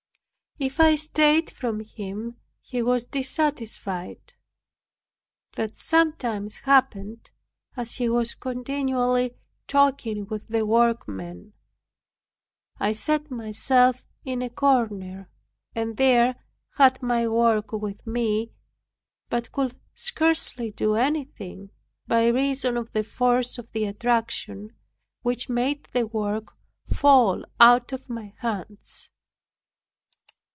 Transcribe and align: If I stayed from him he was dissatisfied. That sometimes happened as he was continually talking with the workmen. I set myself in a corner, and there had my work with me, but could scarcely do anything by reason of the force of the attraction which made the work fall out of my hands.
If 0.59 0.79
I 0.79 0.93
stayed 0.95 1.49
from 1.49 1.79
him 1.79 2.35
he 2.59 2.83
was 2.83 3.05
dissatisfied. 3.05 4.33
That 5.55 5.79
sometimes 5.79 6.59
happened 6.59 7.31
as 7.75 7.95
he 7.95 8.07
was 8.07 8.35
continually 8.35 9.33
talking 9.67 10.27
with 10.27 10.45
the 10.49 10.63
workmen. 10.63 11.53
I 12.77 12.91
set 12.91 13.31
myself 13.31 14.05
in 14.23 14.43
a 14.43 14.51
corner, 14.51 15.31
and 15.73 15.97
there 15.97 16.35
had 16.75 17.01
my 17.01 17.27
work 17.27 17.71
with 17.71 18.05
me, 18.05 18.51
but 19.29 19.51
could 19.51 19.79
scarcely 19.95 20.69
do 20.69 20.93
anything 20.93 21.71
by 22.05 22.27
reason 22.27 22.77
of 22.77 22.91
the 22.91 23.03
force 23.03 23.57
of 23.57 23.71
the 23.71 23.85
attraction 23.85 24.75
which 25.23 25.49
made 25.49 25.87
the 25.91 26.05
work 26.05 26.53
fall 26.85 27.45
out 27.59 27.91
of 27.93 28.07
my 28.09 28.33
hands. 28.41 29.07